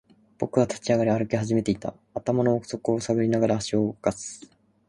[0.39, 1.93] 僕は立ち上がり、歩き始めていた。
[2.15, 4.49] 頭の奥底を探りながら、足を動かす。